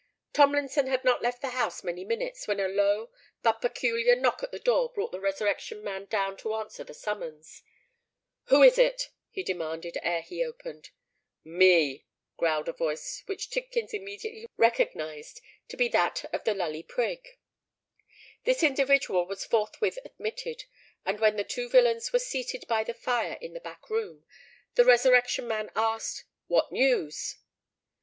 [0.33, 3.11] Tomlinson had not left the house many minutes, when a low,
[3.43, 7.61] but peculiar knock at the door brought the Resurrection Man down to answer the summons.
[8.45, 10.89] "Who is it?" he demanded, ere he opened.
[11.43, 17.37] "Me," growled a voice which Tidkins immediately recognised to be that of the Lully Prig.
[18.43, 20.63] This individual was forthwith admitted;
[21.05, 24.25] and when the two villains were seated by the fire in the back room,
[24.73, 27.37] the Resurrection Man asked "What news?"